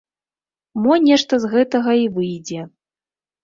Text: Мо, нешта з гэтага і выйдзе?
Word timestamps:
Мо, 0.85 0.93
нешта 1.07 1.33
з 1.45 1.53
гэтага 1.53 1.91
і 2.07 2.11
выйдзе? 2.19 2.61